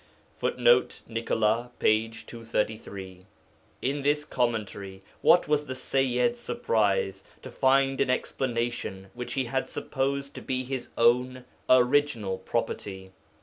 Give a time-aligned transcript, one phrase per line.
[0.39, 2.09] [Footnote: Nicolas, p.
[2.09, 3.27] 233.]
[3.83, 9.69] In this commentary what was the Sayyid's surprise to find an explanation which he had
[9.69, 13.11] supposed to be his own original property!